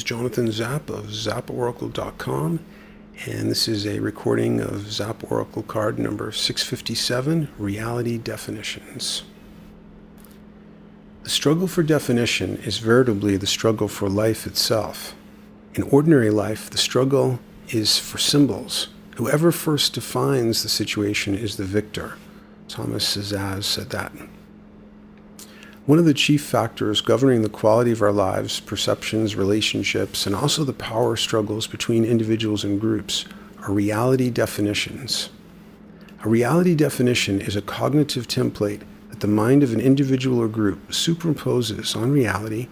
Jonathan 0.00 0.50
Zap 0.50 0.88
of 0.88 1.06
zaporacle.com, 1.06 2.60
and 3.26 3.50
this 3.50 3.68
is 3.68 3.86
a 3.86 4.00
recording 4.00 4.60
of 4.60 4.90
Zap 4.90 5.30
Oracle 5.30 5.62
card 5.62 5.98
number 5.98 6.32
657 6.32 7.48
Reality 7.58 8.16
Definitions. 8.16 9.24
The 11.24 11.30
struggle 11.30 11.66
for 11.66 11.82
definition 11.82 12.56
is 12.64 12.78
veritably 12.78 13.36
the 13.36 13.46
struggle 13.46 13.88
for 13.88 14.08
life 14.08 14.46
itself. 14.46 15.14
In 15.74 15.82
ordinary 15.82 16.30
life, 16.30 16.70
the 16.70 16.78
struggle 16.78 17.38
is 17.68 17.98
for 17.98 18.18
symbols. 18.18 18.88
Whoever 19.16 19.52
first 19.52 19.92
defines 19.92 20.62
the 20.62 20.68
situation 20.68 21.34
is 21.34 21.56
the 21.56 21.64
victor. 21.64 22.14
Thomas 22.68 23.16
Szasz 23.16 23.64
said 23.64 23.90
that. 23.90 24.12
One 25.84 25.98
of 25.98 26.04
the 26.04 26.14
chief 26.14 26.44
factors 26.44 27.00
governing 27.00 27.42
the 27.42 27.48
quality 27.48 27.90
of 27.90 28.02
our 28.02 28.12
lives, 28.12 28.60
perceptions, 28.60 29.34
relationships, 29.34 30.26
and 30.26 30.36
also 30.36 30.62
the 30.62 30.72
power 30.72 31.16
struggles 31.16 31.66
between 31.66 32.04
individuals 32.04 32.62
and 32.62 32.80
groups 32.80 33.24
are 33.62 33.72
reality 33.72 34.30
definitions. 34.30 35.30
A 36.24 36.28
reality 36.28 36.76
definition 36.76 37.40
is 37.40 37.56
a 37.56 37.62
cognitive 37.62 38.28
template 38.28 38.82
that 39.08 39.18
the 39.18 39.26
mind 39.26 39.64
of 39.64 39.72
an 39.72 39.80
individual 39.80 40.38
or 40.38 40.46
group 40.46 40.90
superimposes 40.90 41.96
on 41.96 42.12
reality 42.12 42.68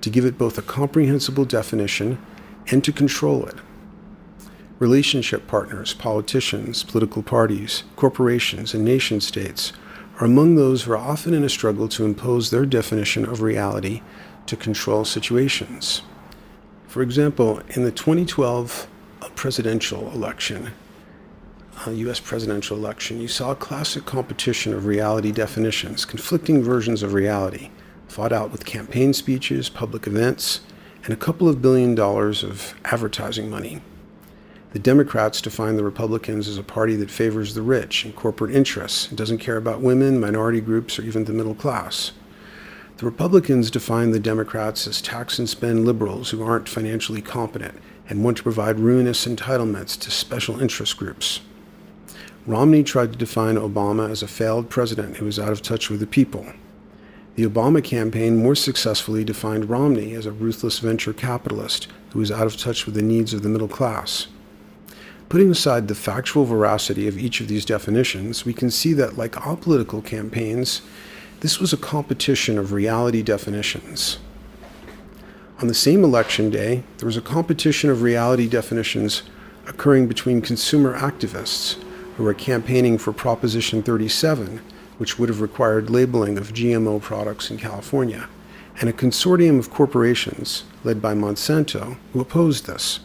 to 0.00 0.08
give 0.08 0.24
it 0.24 0.38
both 0.38 0.56
a 0.56 0.62
comprehensible 0.62 1.44
definition 1.44 2.18
and 2.70 2.82
to 2.82 2.92
control 2.92 3.44
it. 3.44 3.56
Relationship 4.78 5.46
partners, 5.46 5.92
politicians, 5.92 6.82
political 6.82 7.22
parties, 7.22 7.84
corporations, 7.94 8.72
and 8.72 8.86
nation 8.86 9.20
states 9.20 9.74
are 10.18 10.26
among 10.26 10.54
those 10.54 10.82
who 10.82 10.92
are 10.92 10.96
often 10.96 11.34
in 11.34 11.42
a 11.42 11.48
struggle 11.48 11.88
to 11.88 12.04
impose 12.04 12.50
their 12.50 12.66
definition 12.66 13.24
of 13.24 13.42
reality 13.42 14.02
to 14.46 14.56
control 14.56 15.04
situations. 15.04 16.02
For 16.86 17.02
example, 17.02 17.60
in 17.70 17.84
the 17.84 17.90
2012 17.90 18.86
presidential 19.34 20.12
election, 20.12 20.70
uh, 21.86 21.90
US 21.90 22.20
presidential 22.20 22.76
election, 22.76 23.20
you 23.20 23.26
saw 23.26 23.50
a 23.50 23.56
classic 23.56 24.06
competition 24.06 24.72
of 24.72 24.86
reality 24.86 25.32
definitions, 25.32 26.04
conflicting 26.04 26.62
versions 26.62 27.02
of 27.02 27.12
reality, 27.12 27.70
fought 28.06 28.32
out 28.32 28.52
with 28.52 28.64
campaign 28.64 29.12
speeches, 29.12 29.68
public 29.68 30.06
events, 30.06 30.60
and 31.04 31.12
a 31.12 31.16
couple 31.16 31.48
of 31.48 31.60
billion 31.60 31.94
dollars 31.94 32.44
of 32.44 32.74
advertising 32.84 33.50
money. 33.50 33.82
The 34.74 34.80
Democrats 34.80 35.40
define 35.40 35.76
the 35.76 35.84
Republicans 35.84 36.48
as 36.48 36.58
a 36.58 36.64
party 36.64 36.96
that 36.96 37.08
favors 37.08 37.54
the 37.54 37.62
rich 37.62 38.04
and 38.04 38.14
corporate 38.16 38.50
interests 38.50 39.08
and 39.08 39.16
doesn't 39.16 39.38
care 39.38 39.56
about 39.56 39.80
women, 39.80 40.18
minority 40.18 40.60
groups, 40.60 40.98
or 40.98 41.02
even 41.02 41.26
the 41.26 41.32
middle 41.32 41.54
class. 41.54 42.10
The 42.96 43.06
Republicans 43.06 43.70
define 43.70 44.10
the 44.10 44.18
Democrats 44.18 44.88
as 44.88 45.00
tax 45.00 45.38
and 45.38 45.48
spend 45.48 45.84
liberals 45.84 46.30
who 46.30 46.42
aren't 46.42 46.68
financially 46.68 47.22
competent 47.22 47.78
and 48.08 48.24
want 48.24 48.36
to 48.38 48.42
provide 48.42 48.80
ruinous 48.80 49.28
entitlements 49.28 49.96
to 50.00 50.10
special 50.10 50.60
interest 50.60 50.96
groups. 50.96 51.38
Romney 52.44 52.82
tried 52.82 53.12
to 53.12 53.18
define 53.18 53.54
Obama 53.54 54.10
as 54.10 54.24
a 54.24 54.26
failed 54.26 54.70
president 54.70 55.18
who 55.18 55.26
was 55.26 55.38
out 55.38 55.52
of 55.52 55.62
touch 55.62 55.88
with 55.88 56.00
the 56.00 56.06
people. 56.08 56.46
The 57.36 57.46
Obama 57.46 57.82
campaign 57.82 58.42
more 58.42 58.56
successfully 58.56 59.22
defined 59.22 59.70
Romney 59.70 60.14
as 60.14 60.26
a 60.26 60.32
ruthless 60.32 60.80
venture 60.80 61.12
capitalist 61.12 61.86
who 62.10 62.18
was 62.18 62.32
out 62.32 62.46
of 62.46 62.56
touch 62.56 62.86
with 62.86 62.96
the 62.96 63.02
needs 63.02 63.32
of 63.32 63.44
the 63.44 63.48
middle 63.48 63.68
class. 63.68 64.26
Putting 65.28 65.50
aside 65.50 65.88
the 65.88 65.94
factual 65.94 66.44
veracity 66.44 67.08
of 67.08 67.18
each 67.18 67.40
of 67.40 67.48
these 67.48 67.64
definitions, 67.64 68.44
we 68.44 68.52
can 68.52 68.70
see 68.70 68.92
that, 68.92 69.16
like 69.16 69.46
all 69.46 69.56
political 69.56 70.00
campaigns, 70.00 70.82
this 71.40 71.58
was 71.58 71.72
a 71.72 71.78
competition 71.78 72.58
of 72.58 72.72
reality 72.72 73.22
definitions. 73.22 74.18
On 75.60 75.68
the 75.68 75.74
same 75.74 76.04
election 76.04 76.50
day, 76.50 76.84
there 76.98 77.06
was 77.06 77.16
a 77.16 77.22
competition 77.22 77.90
of 77.90 78.02
reality 78.02 78.48
definitions 78.48 79.22
occurring 79.66 80.06
between 80.06 80.40
consumer 80.40 80.98
activists 80.98 81.82
who 82.16 82.24
were 82.24 82.34
campaigning 82.34 82.98
for 82.98 83.12
Proposition 83.12 83.82
37, 83.82 84.60
which 84.98 85.18
would 85.18 85.28
have 85.28 85.40
required 85.40 85.90
labeling 85.90 86.38
of 86.38 86.52
GMO 86.52 87.00
products 87.00 87.50
in 87.50 87.58
California, 87.58 88.28
and 88.80 88.88
a 88.88 88.92
consortium 88.92 89.58
of 89.58 89.70
corporations, 89.70 90.64
led 90.82 91.00
by 91.00 91.14
Monsanto, 91.14 91.96
who 92.12 92.20
opposed 92.20 92.66
this. 92.66 93.00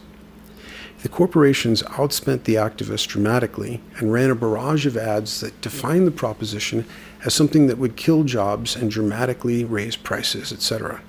The 1.02 1.08
corporations 1.08 1.82
outspent 1.84 2.44
the 2.44 2.56
activists 2.56 3.06
dramatically 3.06 3.80
and 3.96 4.12
ran 4.12 4.30
a 4.30 4.34
barrage 4.34 4.84
of 4.84 4.98
ads 4.98 5.40
that 5.40 5.58
defined 5.62 6.06
the 6.06 6.10
proposition 6.10 6.84
as 7.24 7.32
something 7.32 7.68
that 7.68 7.78
would 7.78 7.96
kill 7.96 8.24
jobs 8.24 8.76
and 8.76 8.90
dramatically 8.90 9.64
raise 9.64 9.96
prices, 9.96 10.52
etc. 10.52 11.00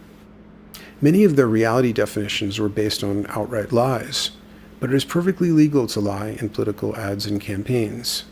Many 1.02 1.26
of 1.26 1.36
their 1.36 1.48
reality 1.48 1.92
definitions 1.92 2.58
were 2.58 2.70
based 2.70 3.04
on 3.04 3.26
outright 3.30 3.74
lies, 3.74 4.32
but 4.80 4.92
it 4.92 4.96
is 4.96 5.04
perfectly 5.04 5.52
legal 5.52 5.88
to 5.88 6.00
lie 6.00 6.38
in 6.40 6.50
political 6.50 6.96
ads 6.96 7.26
and 7.26 7.42
campaigns. 7.42 8.24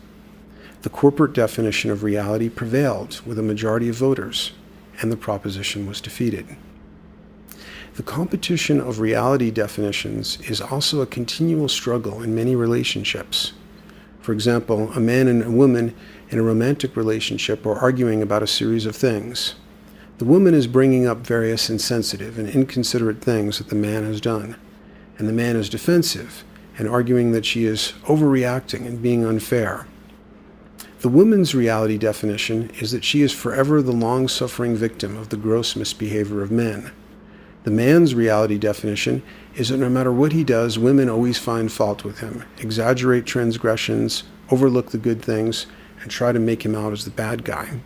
The 0.80 0.88
corporate 0.88 1.34
definition 1.34 1.90
of 1.90 2.02
reality 2.02 2.48
prevailed 2.48 3.20
with 3.26 3.38
a 3.38 3.42
majority 3.42 3.90
of 3.90 3.96
voters, 3.96 4.52
and 5.02 5.12
the 5.12 5.16
proposition 5.16 5.86
was 5.86 6.00
defeated. 6.00 6.56
The 7.94 8.02
competition 8.04 8.80
of 8.80 9.00
reality 9.00 9.50
definitions 9.50 10.38
is 10.48 10.60
also 10.60 11.00
a 11.00 11.06
continual 11.06 11.68
struggle 11.68 12.22
in 12.22 12.34
many 12.34 12.54
relationships. 12.54 13.52
For 14.20 14.32
example, 14.32 14.92
a 14.92 15.00
man 15.00 15.26
and 15.26 15.42
a 15.42 15.50
woman 15.50 15.94
in 16.30 16.38
a 16.38 16.42
romantic 16.42 16.96
relationship 16.96 17.66
are 17.66 17.78
arguing 17.78 18.22
about 18.22 18.44
a 18.44 18.46
series 18.46 18.86
of 18.86 18.94
things. 18.94 19.56
The 20.18 20.24
woman 20.24 20.54
is 20.54 20.68
bringing 20.68 21.06
up 21.06 21.26
various 21.26 21.68
insensitive 21.68 22.38
and 22.38 22.48
inconsiderate 22.48 23.22
things 23.22 23.58
that 23.58 23.70
the 23.70 23.74
man 23.74 24.04
has 24.04 24.20
done, 24.20 24.56
and 25.18 25.26
the 25.26 25.32
man 25.32 25.56
is 25.56 25.68
defensive 25.68 26.44
and 26.78 26.88
arguing 26.88 27.32
that 27.32 27.44
she 27.44 27.64
is 27.64 27.94
overreacting 28.04 28.86
and 28.86 29.02
being 29.02 29.24
unfair. 29.24 29.86
The 31.00 31.08
woman's 31.08 31.54
reality 31.54 31.98
definition 31.98 32.70
is 32.78 32.92
that 32.92 33.04
she 33.04 33.22
is 33.22 33.32
forever 33.32 33.82
the 33.82 33.92
long 33.92 34.28
suffering 34.28 34.76
victim 34.76 35.16
of 35.16 35.30
the 35.30 35.36
gross 35.36 35.74
misbehavior 35.74 36.40
of 36.40 36.50
men. 36.50 36.92
The 37.62 37.70
man's 37.70 38.14
reality 38.14 38.56
definition 38.56 39.22
is 39.54 39.68
that 39.68 39.76
no 39.76 39.90
matter 39.90 40.10
what 40.10 40.32
he 40.32 40.44
does, 40.44 40.78
women 40.78 41.10
always 41.10 41.36
find 41.36 41.70
fault 41.70 42.04
with 42.04 42.20
him, 42.20 42.44
exaggerate 42.58 43.26
transgressions, 43.26 44.22
overlook 44.50 44.90
the 44.90 44.98
good 44.98 45.20
things, 45.20 45.66
and 46.00 46.10
try 46.10 46.32
to 46.32 46.38
make 46.38 46.64
him 46.64 46.74
out 46.74 46.92
as 46.92 47.04
the 47.04 47.10
bad 47.10 47.44
guy. 47.44 47.80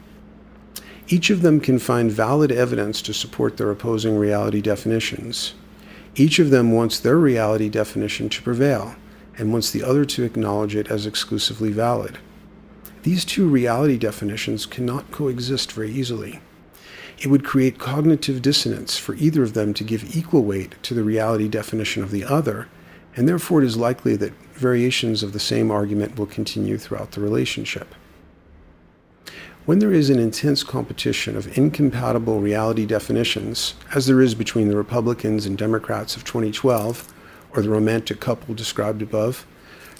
Each 1.09 1.29
of 1.29 1.43
them 1.43 1.59
can 1.59 1.81
find 1.81 2.11
valid 2.11 2.53
evidence 2.53 3.03
to 3.03 3.13
support 3.13 3.57
their 3.57 3.71
opposing 3.73 4.17
reality 4.17 4.61
definitions. 4.61 5.55
Each 6.15 6.39
of 6.39 6.51
them 6.51 6.71
wants 6.71 7.01
their 7.01 7.19
reality 7.19 7.69
definition 7.69 8.29
to 8.29 8.43
prevail 8.43 8.95
and 9.37 9.53
wants 9.53 9.73
the 9.73 9.83
other 9.83 10.05
to 10.05 10.23
acknowledge 10.23 10.77
it 10.77 10.89
as 10.89 11.05
exclusively 11.05 11.73
valid. 11.73 12.19
These 13.03 13.25
two 13.25 13.49
reality 13.49 13.99
definitions 13.99 14.67
cannot 14.67 15.11
coexist 15.11 15.73
very 15.73 15.91
easily 15.91 16.41
it 17.19 17.29
would 17.29 17.45
create 17.45 17.79
cognitive 17.79 18.43
dissonance 18.43 18.99
for 18.99 19.15
either 19.15 19.43
of 19.43 19.55
them 19.55 19.73
to 19.75 19.85
give 19.85 20.17
equal 20.17 20.43
weight 20.43 20.75
to 20.83 20.95
the 20.95 21.05
reality 21.05 21.49
definition 21.49 22.03
of 22.03 22.11
the 22.11 22.25
other, 22.25 22.69
and 23.17 23.29
therefore 23.29 23.63
it 23.63 23.67
is 23.67 23.77
likely 23.77 24.17
that 24.17 24.33
variations 24.55 25.22
of 25.22 25.33
the 25.33 25.41
same 25.41 25.71
argument 25.71 26.19
will 26.19 26.27
continue 26.27 26.77
throughout 26.77 27.13
the 27.13 27.21
relationship. 27.21 27.95
When 29.65 29.78
there 29.78 29.93
is 29.93 30.11
an 30.11 30.19
intense 30.19 30.63
competition 30.63 31.37
of 31.37 31.57
incompatible 31.57 32.41
reality 32.41 32.84
definitions, 32.84 33.75
as 33.95 34.07
there 34.07 34.21
is 34.21 34.34
between 34.34 34.69
the 34.69 34.77
Republicans 34.77 35.47
and 35.47 35.57
Democrats 35.57 36.17
of 36.17 36.25
2012, 36.25 37.15
or 37.53 37.63
the 37.63 37.71
romantic 37.71 38.21
couple 38.21 38.55
described 38.55 39.01
above, 39.01 39.47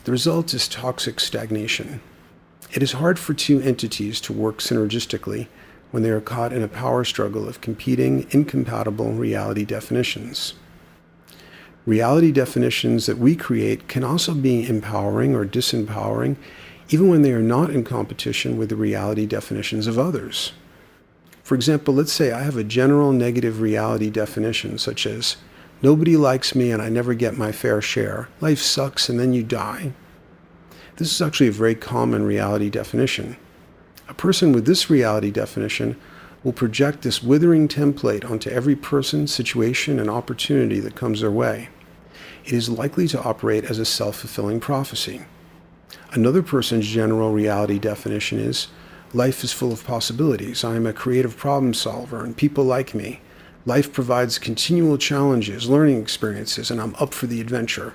the 0.05 0.13
result 0.13 0.53
is 0.53 0.69
toxic 0.69 1.19
stagnation. 1.19 2.03
It 2.73 2.83
is 2.83 2.93
hard 2.93 3.19
for 3.19 3.33
two 3.33 3.61
entities 3.61 4.21
to 4.23 4.35
work 4.35 4.59
synergistically 4.59 5.47
when 5.95 6.03
they 6.03 6.11
are 6.11 6.21
caught 6.21 6.53
in 6.53 6.61
a 6.61 6.67
power 6.67 7.05
struggle 7.05 7.49
of 7.49 7.61
competing, 7.61 8.27
incompatible 8.31 9.13
reality 9.13 9.65
definitions. 9.65 10.55
Reality 11.87 12.33
definitions 12.33 13.07
that 13.07 13.17
we 13.17 13.37
create 13.37 13.87
can 13.87 14.03
also 14.03 14.35
be 14.35 14.69
empowering 14.69 15.37
or 15.37 15.47
disempowering, 15.47 16.35
even 16.89 17.07
when 17.07 17.23
they 17.23 17.31
are 17.31 17.39
not 17.39 17.71
in 17.71 17.85
competition 17.85 18.59
with 18.59 18.71
the 18.71 18.75
reality 18.75 19.25
definitions 19.25 19.87
of 19.87 19.97
others. 19.97 20.53
For 21.45 21.55
example, 21.55 21.95
let's 21.95 22.13
say 22.13 22.33
I 22.33 22.43
have 22.43 22.57
a 22.57 22.65
general 22.65 23.13
negative 23.13 23.61
reality 23.61 24.11
definition, 24.11 24.79
such 24.79 25.07
as 25.07 25.37
nobody 25.81 26.17
likes 26.17 26.57
me 26.57 26.73
and 26.73 26.83
I 26.83 26.89
never 26.89 27.15
get 27.15 27.39
my 27.39 27.53
fair 27.53 27.81
share, 27.81 28.29
life 28.41 28.59
sucks 28.59 29.09
and 29.09 29.21
then 29.21 29.33
you 29.33 29.45
die. 29.45 29.93
This 30.97 31.13
is 31.13 31.23
actually 31.23 31.51
a 31.51 31.53
very 31.53 31.77
common 31.77 32.25
reality 32.25 32.69
definition. 32.69 33.37
A 34.07 34.15
person 34.15 34.53
with 34.53 34.67
this 34.67 34.91
reality 34.91 35.31
definition 35.31 35.97
will 36.43 36.53
project 36.53 37.03
this 37.03 37.23
withering 37.23 37.69
template 37.69 38.31
onto 38.31 38.51
every 38.51 38.77
person, 38.77 39.27
situation, 39.27 39.99
and 39.99 40.11
opportunity 40.11 40.79
that 40.81 40.95
comes 40.95 41.23
their 41.23 41.31
way. 41.31 41.71
It 42.45 42.53
is 42.53 42.69
likely 42.69 43.09
to 43.09 43.23
operate 43.23 43.65
as 43.65 43.79
a 43.79 43.87
self 43.87 44.17
fulfilling 44.17 44.61
prophecy. 44.61 45.25
Another 46.13 46.43
person's 46.43 46.87
general 46.87 47.33
reality 47.33 47.79
definition 47.79 48.39
is 48.39 48.69
life 49.15 49.43
is 49.43 49.53
full 49.53 49.73
of 49.73 49.87
possibilities. 49.87 50.63
I 50.63 50.77
am 50.77 50.87
a 50.87 50.93
creative 50.93 51.37
problem 51.37 51.73
solver 51.73 52.23
and 52.23 52.37
people 52.37 52.65
like 52.65 52.95
me. 52.95 53.21
Life 53.65 53.95
provides 53.95 54.39
continual 54.39 54.99
challenges, 54.99 55.71
learning 55.71 56.03
experiences, 56.03 56.71
and 56.71 56.79
I'm 56.79 56.95
up 56.97 57.15
for 57.15 57.27
the 57.27 57.41
adventure. 57.41 57.95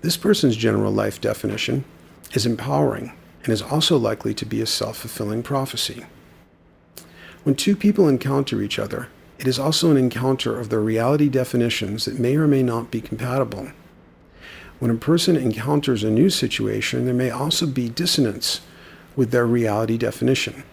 This 0.00 0.16
person's 0.16 0.56
general 0.56 0.92
life 0.92 1.20
definition 1.20 1.84
is 2.32 2.46
empowering 2.46 3.12
and 3.46 3.52
is 3.52 3.62
also 3.62 3.96
likely 3.96 4.34
to 4.34 4.44
be 4.44 4.60
a 4.60 4.66
self 4.66 4.98
fulfilling 4.98 5.42
prophecy. 5.42 6.04
When 7.44 7.54
two 7.54 7.76
people 7.76 8.08
encounter 8.08 8.60
each 8.60 8.76
other, 8.76 9.08
it 9.38 9.46
is 9.46 9.56
also 9.56 9.90
an 9.92 9.96
encounter 9.96 10.58
of 10.58 10.68
their 10.68 10.80
reality 10.80 11.28
definitions 11.28 12.06
that 12.06 12.18
may 12.18 12.34
or 12.36 12.48
may 12.48 12.64
not 12.64 12.90
be 12.90 13.00
compatible. 13.00 13.70
When 14.80 14.90
a 14.90 14.96
person 14.96 15.36
encounters 15.36 16.02
a 16.02 16.10
new 16.10 16.28
situation, 16.28 17.04
there 17.04 17.14
may 17.14 17.30
also 17.30 17.66
be 17.66 17.88
dissonance 17.88 18.62
with 19.14 19.30
their 19.30 19.46
reality 19.46 19.96
definition. 19.96 20.64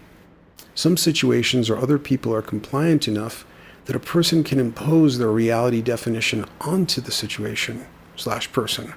Some 0.73 0.97
situations 0.97 1.69
or 1.69 1.77
other 1.77 1.99
people 1.99 2.33
are 2.33 2.41
compliant 2.41 3.07
enough 3.07 3.45
that 3.85 3.95
a 3.95 3.99
person 3.99 4.43
can 4.43 4.59
impose 4.59 5.19
their 5.19 5.29
reality 5.29 5.83
definition 5.83 6.45
onto 6.59 7.01
the 7.01 7.11
situation 7.11 7.85
slash 8.15 8.51
person. 8.51 8.95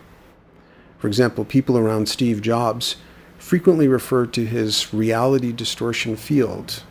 For 0.99 1.09
example, 1.09 1.45
people 1.45 1.77
around 1.77 2.09
Steve 2.09 2.41
Jobs 2.41 2.97
frequently 3.39 3.89
referred 3.89 4.33
to 4.33 4.47
his 4.47 4.93
reality 4.93 5.53
distortion 5.53 6.17
field. 6.17 6.83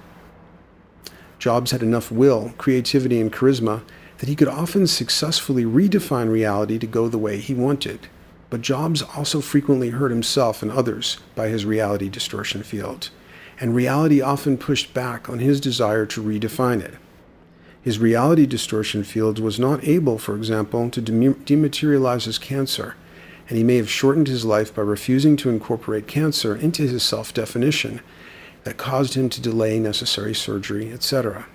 Jobs 1.39 1.71
had 1.71 1.83
enough 1.83 2.11
will, 2.11 2.53
creativity, 2.57 3.19
and 3.19 3.31
charisma 3.31 3.83
that 4.19 4.29
he 4.29 4.35
could 4.35 4.47
often 4.47 4.87
successfully 4.87 5.65
redefine 5.65 6.31
reality 6.31 6.79
to 6.79 6.87
go 6.87 7.07
the 7.07 7.17
way 7.17 7.37
he 7.37 7.53
wanted. 7.53 8.07
But 8.49 8.61
Jobs 8.61 9.01
also 9.01 9.41
frequently 9.41 9.89
hurt 9.89 10.11
himself 10.11 10.61
and 10.61 10.71
others 10.71 11.17
by 11.35 11.49
his 11.49 11.65
reality 11.65 12.09
distortion 12.09 12.63
field, 12.63 13.09
and 13.59 13.75
reality 13.75 14.21
often 14.21 14.57
pushed 14.57 14.93
back 14.93 15.27
on 15.27 15.39
his 15.39 15.59
desire 15.59 16.05
to 16.05 16.23
redefine 16.23 16.81
it. 16.81 16.93
His 17.81 17.99
reality 17.99 18.45
distortion 18.45 19.03
field 19.03 19.39
was 19.39 19.59
not 19.59 19.83
able, 19.83 20.17
for 20.17 20.35
example, 20.35 20.89
to 20.89 21.01
dematerialize 21.01 22.25
his 22.25 22.37
cancer, 22.39 22.95
and 23.47 23.57
he 23.57 23.63
may 23.63 23.77
have 23.77 23.89
shortened 23.89 24.27
his 24.27 24.45
life 24.45 24.73
by 24.73 24.81
refusing 24.81 25.37
to 25.37 25.49
incorporate 25.49 26.07
cancer 26.07 26.55
into 26.55 26.83
his 26.83 27.03
self 27.03 27.33
definition 27.33 28.01
that 28.63 28.77
caused 28.77 29.13
him 29.13 29.29
to 29.29 29.41
delay 29.41 29.79
necessary 29.79 30.33
surgery, 30.33 30.91
etc. 30.91 31.45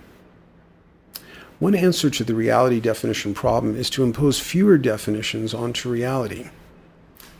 One 1.59 1.75
answer 1.75 2.09
to 2.09 2.25
the 2.25 2.35
reality 2.35 2.81
definition 2.81 3.35
problem 3.35 3.77
is 3.77 3.91
to 3.91 4.03
impose 4.03 4.41
fewer 4.41 4.79
definitions 4.79 5.53
onto 5.53 5.91
reality. 5.91 6.49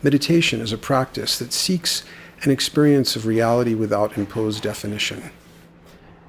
Meditation 0.03 0.61
is 0.61 0.71
a 0.71 0.77
practice 0.77 1.39
that 1.39 1.53
seeks 1.53 2.03
an 2.43 2.51
experience 2.51 3.15
of 3.15 3.25
reality 3.25 3.73
without 3.73 4.17
imposed 4.17 4.61
definition. 4.61 5.31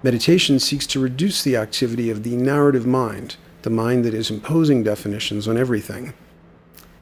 Meditation 0.03 0.59
seeks 0.59 0.87
to 0.89 1.01
reduce 1.01 1.43
the 1.43 1.57
activity 1.57 2.11
of 2.11 2.23
the 2.23 2.37
narrative 2.37 2.87
mind, 2.87 3.37
the 3.63 3.71
mind 3.71 4.05
that 4.05 4.15
is 4.15 4.31
imposing 4.31 4.83
definitions 4.83 5.47
on 5.47 5.57
everything. 5.57 6.13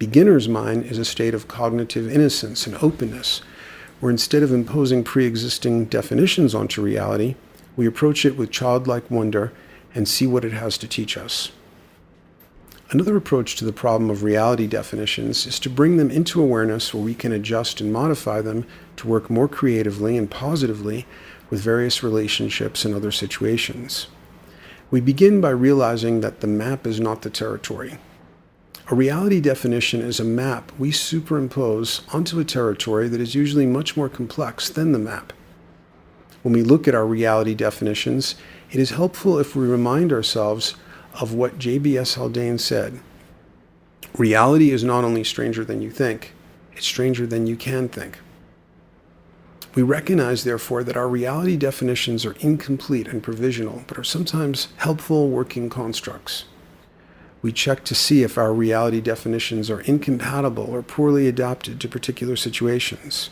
Beginner's 0.00 0.48
mind 0.48 0.86
is 0.86 0.96
a 0.96 1.04
state 1.04 1.34
of 1.34 1.46
cognitive 1.46 2.10
innocence 2.10 2.66
and 2.66 2.74
openness, 2.76 3.42
where 4.00 4.10
instead 4.10 4.42
of 4.42 4.50
imposing 4.50 5.04
pre 5.04 5.26
existing 5.26 5.84
definitions 5.84 6.54
onto 6.54 6.80
reality, 6.80 7.34
we 7.76 7.86
approach 7.86 8.24
it 8.24 8.34
with 8.34 8.50
childlike 8.50 9.10
wonder 9.10 9.52
and 9.94 10.08
see 10.08 10.26
what 10.26 10.42
it 10.42 10.52
has 10.52 10.78
to 10.78 10.88
teach 10.88 11.18
us. 11.18 11.52
Another 12.88 13.14
approach 13.14 13.56
to 13.56 13.66
the 13.66 13.74
problem 13.74 14.08
of 14.08 14.22
reality 14.22 14.66
definitions 14.66 15.46
is 15.46 15.60
to 15.60 15.68
bring 15.68 15.98
them 15.98 16.10
into 16.10 16.42
awareness 16.42 16.94
where 16.94 17.04
we 17.04 17.14
can 17.14 17.30
adjust 17.30 17.82
and 17.82 17.92
modify 17.92 18.40
them 18.40 18.66
to 18.96 19.06
work 19.06 19.28
more 19.28 19.48
creatively 19.48 20.16
and 20.16 20.30
positively 20.30 21.04
with 21.50 21.60
various 21.60 22.02
relationships 22.02 22.86
and 22.86 22.94
other 22.94 23.12
situations. 23.12 24.06
We 24.90 25.02
begin 25.02 25.42
by 25.42 25.50
realizing 25.50 26.22
that 26.22 26.40
the 26.40 26.46
map 26.46 26.86
is 26.86 27.00
not 27.00 27.20
the 27.20 27.28
territory. 27.28 27.98
A 28.90 28.96
reality 28.96 29.40
definition 29.40 30.00
is 30.00 30.18
a 30.18 30.24
map 30.24 30.72
we 30.76 30.90
superimpose 30.90 32.02
onto 32.12 32.40
a 32.40 32.44
territory 32.44 33.08
that 33.08 33.20
is 33.20 33.36
usually 33.36 33.64
much 33.64 33.96
more 33.96 34.08
complex 34.08 34.68
than 34.68 34.90
the 34.90 34.98
map. 34.98 35.32
When 36.42 36.52
we 36.52 36.64
look 36.64 36.88
at 36.88 36.94
our 36.96 37.06
reality 37.06 37.54
definitions, 37.54 38.34
it 38.72 38.80
is 38.80 38.90
helpful 38.90 39.38
if 39.38 39.54
we 39.54 39.64
remind 39.64 40.12
ourselves 40.12 40.74
of 41.20 41.32
what 41.32 41.56
J.B.S. 41.56 42.14
Haldane 42.14 42.58
said. 42.58 42.98
Reality 44.18 44.72
is 44.72 44.82
not 44.82 45.04
only 45.04 45.22
stranger 45.22 45.64
than 45.64 45.80
you 45.80 45.92
think, 45.92 46.34
it's 46.72 46.84
stranger 46.84 47.28
than 47.28 47.46
you 47.46 47.54
can 47.54 47.88
think. 47.88 48.18
We 49.76 49.82
recognize, 49.82 50.42
therefore, 50.42 50.82
that 50.82 50.96
our 50.96 51.08
reality 51.08 51.56
definitions 51.56 52.26
are 52.26 52.34
incomplete 52.40 53.06
and 53.06 53.22
provisional, 53.22 53.84
but 53.86 53.98
are 53.98 54.04
sometimes 54.04 54.66
helpful 54.78 55.28
working 55.28 55.70
constructs. 55.70 56.46
We 57.42 57.52
check 57.52 57.84
to 57.84 57.94
see 57.94 58.22
if 58.22 58.36
our 58.36 58.52
reality 58.52 59.00
definitions 59.00 59.70
are 59.70 59.80
incompatible 59.80 60.64
or 60.64 60.82
poorly 60.82 61.26
adapted 61.26 61.80
to 61.80 61.88
particular 61.88 62.36
situations. 62.36 63.30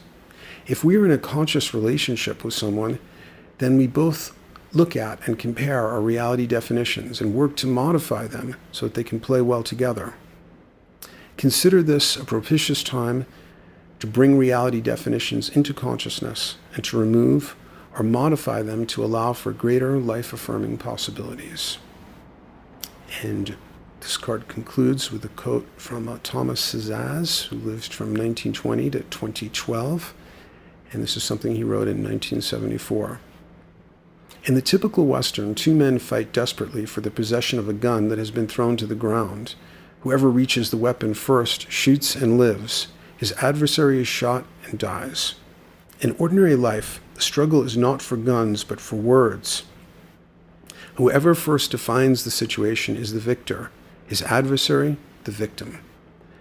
If 0.67 0.83
we 0.83 0.97
are 0.97 1.05
in 1.05 1.11
a 1.11 1.19
conscious 1.19 1.75
relationship 1.75 2.43
with 2.43 2.55
someone, 2.55 2.99
then 3.59 3.77
we 3.77 3.87
both 3.87 4.35
look 4.73 4.97
at 4.97 5.27
and 5.27 5.39
compare 5.39 5.87
our 5.87 6.01
reality 6.01 6.47
definitions 6.47 7.21
and 7.21 7.35
work 7.35 7.57
to 7.57 7.67
modify 7.67 8.27
them 8.27 8.57
so 8.73 8.87
that 8.87 8.95
they 8.95 9.05
can 9.05 9.21
play 9.21 9.41
well 9.41 9.63
together. 9.63 10.15
Consider 11.37 11.83
this 11.83 12.17
a 12.17 12.25
propitious 12.25 12.83
time 12.83 13.27
to 14.01 14.07
bring 14.07 14.39
reality 14.39 14.81
definitions 14.81 15.49
into 15.49 15.75
consciousness 15.75 16.57
and 16.75 16.85
to 16.85 16.99
remove 16.99 17.57
or 17.97 18.03
modify 18.03 18.63
them 18.63 18.87
to 18.87 19.05
allow 19.05 19.33
for 19.33 19.53
greater 19.53 19.99
life 19.99 20.33
affirming 20.33 20.79
possibilities. 20.79 21.79
And 23.23 23.57
this 24.01 24.17
card 24.17 24.49
concludes 24.49 25.11
with 25.11 25.25
a 25.25 25.29
quote 25.29 25.67
from 25.77 26.09
uh, 26.09 26.19
Thomas 26.23 26.75
Szasz, 26.75 27.47
who 27.47 27.57
lived 27.57 27.93
from 27.93 28.09
1920 28.09 28.91
to 28.91 29.01
2012. 29.01 30.15
And 30.93 31.03
this 31.03 31.17
is 31.17 31.25
something 31.25 31.55
he 31.55 31.65
wrote 31.65 31.89
in 31.89 32.03
1974. 32.03 33.21
In 34.45 34.55
the 34.55 34.63
typical 34.63 35.07
Western, 35.07 35.55
two 35.55 35.75
men 35.75 35.99
fight 35.99 36.33
desperately 36.33 36.87
for 36.87 37.01
the 37.01 37.11
possession 37.11 37.59
of 37.59 37.69
a 37.69 37.75
gun 37.75 38.09
that 38.09 38.19
has 38.19 38.31
been 38.31 38.47
thrown 38.47 38.77
to 38.79 38.87
the 38.87 38.95
ground. 38.95 39.57
Whoever 40.01 40.31
reaches 40.31 40.71
the 40.71 40.77
weapon 40.77 41.13
first 41.13 41.71
shoots 41.71 42.15
and 42.15 42.39
lives. 42.39 42.89
His 43.17 43.33
adversary 43.43 44.01
is 44.01 44.09
shot 44.09 44.47
and 44.65 44.79
dies. 44.79 45.35
In 46.01 46.15
ordinary 46.19 46.55
life, 46.55 47.01
the 47.15 47.21
struggle 47.21 47.65
is 47.65 47.77
not 47.77 48.01
for 48.01 48.17
guns, 48.17 48.63
but 48.63 48.81
for 48.81 48.97
words. 48.97 49.65
Whoever 50.95 51.35
first 51.35 51.73
defines 51.73 52.25
the 52.25 52.31
situation 52.31 52.97
is 52.97 53.13
the 53.13 53.21
victor, 53.21 53.71
his 54.09 54.23
adversary, 54.23 54.97
the 55.25 55.31
victim. 55.31 55.79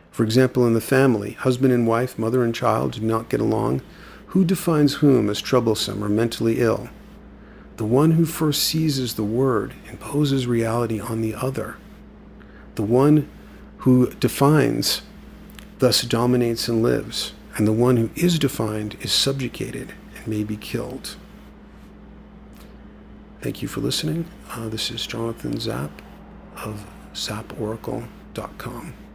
For 0.10 0.24
example, 0.24 0.66
in 0.66 0.74
the 0.74 0.82
family, 0.82 1.34
husband 1.34 1.74
and 1.74 1.86
wife, 1.86 2.18
mother 2.18 2.44
and 2.44 2.56
child 2.56 2.94
do 2.94 3.02
not 3.02 3.30
get 3.30 3.40
along. 3.40 3.82
Who 4.28 4.44
defines 4.44 4.96
whom 4.96 5.30
as 5.30 5.42
troublesome 5.42 6.04
or 6.04 6.10
mentally 6.10 6.60
ill? 6.60 6.90
The 7.76 7.86
one 7.86 8.12
who 8.12 8.26
first 8.26 8.64
seizes 8.64 9.14
the 9.14 9.24
word 9.24 9.74
imposes 9.92 10.48
reality 10.48 11.00
on 11.00 11.22
the 11.22 11.36
other. 11.36 11.76
The 12.76 12.84
one 12.84 13.30
who 13.80 14.12
defines 14.14 15.04
thus 15.78 16.02
dominates 16.02 16.68
and 16.68 16.82
lives, 16.82 17.34
and 17.56 17.68
the 17.68 17.74
one 17.74 17.98
who 17.98 18.10
is 18.16 18.40
defined 18.40 18.98
is 19.02 19.12
subjugated 19.12 19.94
and 20.16 20.28
may 20.28 20.44
be 20.44 20.58
killed. 20.58 21.16
Thank 23.42 23.62
you 23.62 23.68
for 23.68 23.82
listening. 23.82 24.26
Uh, 24.50 24.70
this 24.70 24.90
is 24.90 25.06
Jonathan 25.06 25.60
Zap 25.60 26.02
of 26.56 26.88
zaporacle.com. 27.18 29.07